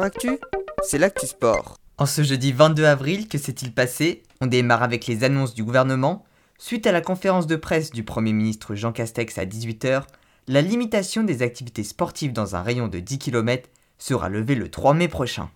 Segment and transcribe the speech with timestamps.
[0.00, 0.38] Actu,
[0.82, 1.76] c'est l'actu sport.
[1.98, 4.22] En ce jeudi 22 avril, que s'est-il passé?
[4.40, 6.24] On démarre avec les annonces du gouvernement.
[6.56, 10.04] Suite à la conférence de presse du Premier ministre Jean Castex à 18h,
[10.48, 13.68] la limitation des activités sportives dans un rayon de 10 km
[13.98, 15.50] sera levée le 3 mai prochain.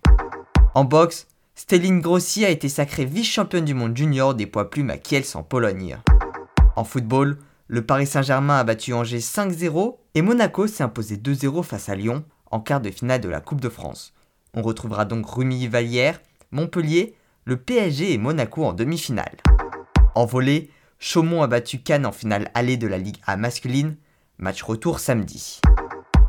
[0.75, 1.25] En boxe,
[1.55, 5.41] Stéline Grossi a été sacrée vice-championne du monde junior des poids plumes à Kiels en
[5.41, 5.97] Pologne.
[6.75, 11.89] En football, le Paris Saint-Germain a battu Angers 5-0 et Monaco s'est imposé 2-0 face
[11.89, 14.13] à Lyon en quart de finale de la Coupe de France.
[14.57, 17.13] On retrouvera donc Rumi Vallière, Montpellier,
[17.45, 19.37] le PSG et Monaco en demi-finale.
[20.15, 23.97] En volée, Chaumont a battu Cannes en finale allée de la Ligue A masculine,
[24.39, 25.61] match retour samedi.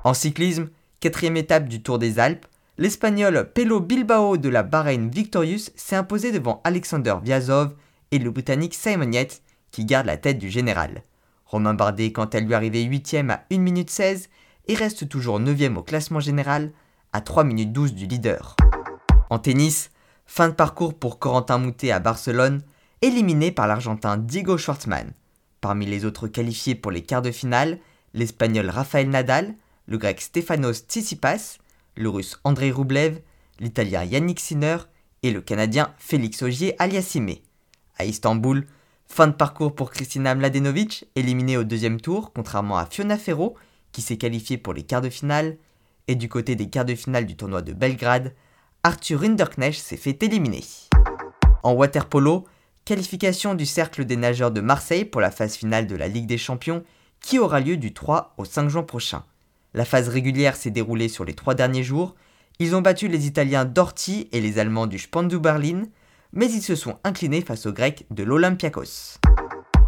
[0.04, 0.68] En cyclisme,
[1.00, 2.44] quatrième étape du Tour des Alpes,
[2.76, 7.76] l'Espagnol Pelo Bilbao de la Bahreïn Victorious s'est imposé devant Alexander Viazov
[8.10, 11.02] et le Britannique Simon Yates qui garde la tête du général.
[11.46, 14.28] Romain Bardet quant à lui arrivé 8ème à 1 minute 16
[14.66, 16.72] et reste toujours 9ème au classement général
[17.12, 18.56] à 3 minutes 12 du leader.
[19.30, 19.90] En tennis,
[20.26, 22.62] fin de parcours pour Corentin Moutet à Barcelone,
[23.02, 25.12] éliminé par l'Argentin Diego Schwartzmann.
[25.60, 27.78] Parmi les autres qualifiés pour les quarts de finale,
[28.14, 29.54] l'Espagnol Rafael Nadal,
[29.86, 31.58] le Grec Stefanos Tsitsipas,
[31.96, 33.20] le Russe Andrei Rublev,
[33.58, 34.78] l'Italien Yannick Sinner
[35.22, 37.36] et le Canadien Félix Augier aliassime.
[37.98, 38.66] À Istanbul,
[39.08, 43.56] fin de parcours pour Kristina Mladenovic, éliminée au deuxième tour, contrairement à Fiona Ferro,
[43.90, 45.56] qui s'est qualifiée pour les quarts de finale,
[46.08, 48.34] et du côté des quarts de finale du tournoi de Belgrade,
[48.82, 50.64] Arthur Rinderknecht s'est fait éliminer.
[51.62, 52.46] En waterpolo,
[52.84, 56.38] qualification du cercle des nageurs de Marseille pour la phase finale de la Ligue des
[56.38, 56.82] Champions
[57.20, 59.24] qui aura lieu du 3 au 5 juin prochain.
[59.74, 62.14] La phase régulière s'est déroulée sur les trois derniers jours.
[62.58, 65.82] Ils ont battu les Italiens d'Orti et les Allemands du Spandu Berlin,
[66.32, 69.18] mais ils se sont inclinés face aux Grecs de l'Olympiakos.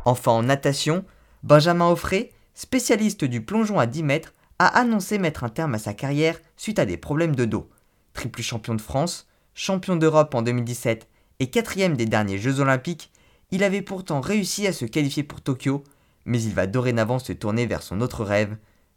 [0.05, 1.05] Enfin en natation,
[1.43, 5.95] Benjamin Offray, spécialiste du plongeon à 10 mètres, a annoncé mettre un terme à sa
[5.95, 7.71] carrière suite à des problèmes de dos.
[8.13, 11.09] Triple champion de France, champion d'Europe en 2017
[11.39, 13.11] et quatrième des derniers Jeux olympiques,
[13.53, 15.83] il avait pourtant réussi à se qualifier pour Tokyo,
[16.27, 18.55] mais il va dorénavant se tourner vers son autre rêve,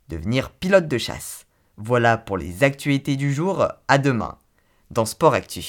[0.10, 1.46] devenir pilote de chasse.
[1.78, 4.38] Voilà pour les actualités du jour, à demain,
[4.92, 5.64] dans Sport Actu.